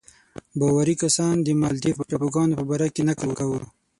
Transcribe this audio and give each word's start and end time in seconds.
باوري 0.59 0.95
کسانو 1.01 1.41
د 1.47 1.49
مالدیو 1.61 2.07
ټاپوګانو 2.09 2.57
په 2.59 2.63
باره 2.69 2.87
کې 2.95 3.01
نکل 3.09 3.29
کاوه. 3.39 3.59